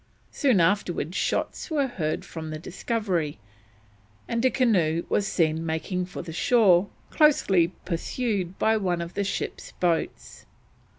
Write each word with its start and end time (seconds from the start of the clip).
Soon 0.31 0.59
afterwards 0.59 1.15
shots 1.15 1.69
were 1.69 1.85
heard 1.85 2.25
from 2.25 2.49
the 2.49 2.57
Discovery, 2.57 3.37
and 4.27 4.43
a 4.43 4.49
canoe 4.49 5.05
was 5.09 5.27
seen 5.27 5.63
making 5.63 6.07
for 6.07 6.23
the 6.23 6.33
shore, 6.33 6.89
closely 7.11 7.67
pursued 7.85 8.57
by 8.57 8.77
one 8.77 9.01
of 9.03 9.13
the 9.13 9.23
ship's 9.23 9.73
boats. 9.73 10.47